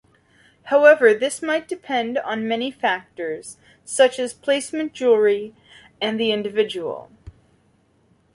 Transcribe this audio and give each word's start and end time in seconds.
However, 0.63 1.13
this 1.13 1.43
might 1.43 1.67
depend 1.67 2.17
on 2.17 2.47
many 2.47 2.71
factors 2.71 3.57
such 3.85 4.17
as 4.17 4.33
placement 4.33 4.93
jewelry 4.93 5.53
and 6.01 6.19
the 6.19 6.31
individual. 6.31 7.11